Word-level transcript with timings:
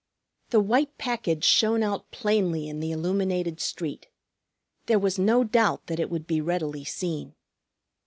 The 0.49 0.59
white 0.59 0.97
package 0.97 1.43
shone 1.43 1.83
out 1.83 2.09
plainly 2.09 2.67
in 2.67 2.79
the 2.79 2.89
illuminated 2.89 3.59
street. 3.59 4.07
There 4.87 4.97
was 4.97 5.19
no 5.19 5.43
doubt 5.43 5.85
that 5.85 5.99
it 5.99 6.09
would 6.09 6.25
be 6.25 6.41
readily 6.41 6.83
seen. 6.83 7.35